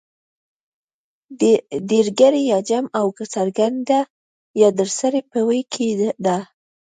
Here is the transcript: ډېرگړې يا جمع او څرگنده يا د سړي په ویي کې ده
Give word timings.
ډېرگړې 1.89 2.41
يا 2.51 2.59
جمع 2.69 2.89
او 2.99 3.05
څرگنده 3.33 3.99
يا 4.61 4.69
د 4.79 4.81
سړي 4.97 5.21
په 5.31 5.39
ویي 5.47 5.63
کې 5.73 5.87
ده 6.25 6.37